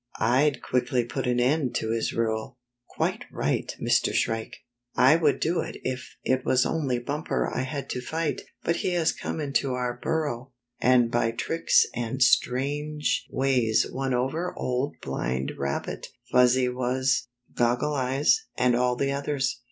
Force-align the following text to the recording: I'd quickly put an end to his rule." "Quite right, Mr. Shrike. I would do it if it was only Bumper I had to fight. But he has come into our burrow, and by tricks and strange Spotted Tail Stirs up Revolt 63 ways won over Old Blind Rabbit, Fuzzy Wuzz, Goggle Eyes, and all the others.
I'd 0.19 0.63
quickly 0.63 1.05
put 1.05 1.27
an 1.27 1.39
end 1.39 1.75
to 1.75 1.91
his 1.91 2.11
rule." 2.11 2.57
"Quite 2.89 3.25
right, 3.31 3.71
Mr. 3.79 4.15
Shrike. 4.15 4.55
I 4.95 5.15
would 5.15 5.39
do 5.39 5.59
it 5.61 5.77
if 5.83 6.15
it 6.23 6.43
was 6.43 6.65
only 6.65 6.97
Bumper 6.97 7.47
I 7.55 7.61
had 7.61 7.87
to 7.91 8.01
fight. 8.01 8.41
But 8.63 8.77
he 8.77 8.93
has 8.93 9.11
come 9.11 9.39
into 9.39 9.73
our 9.75 9.93
burrow, 10.01 10.53
and 10.79 11.11
by 11.11 11.29
tricks 11.29 11.85
and 11.93 12.19
strange 12.23 13.25
Spotted 13.29 13.43
Tail 13.43 13.43
Stirs 13.43 13.85
up 13.85 13.91
Revolt 13.91 13.93
63 13.93 13.93
ways 13.93 13.93
won 13.93 14.13
over 14.15 14.53
Old 14.59 14.95
Blind 15.03 15.51
Rabbit, 15.59 16.07
Fuzzy 16.31 16.67
Wuzz, 16.67 17.27
Goggle 17.53 17.93
Eyes, 17.93 18.47
and 18.57 18.75
all 18.75 18.95
the 18.95 19.11
others. 19.11 19.59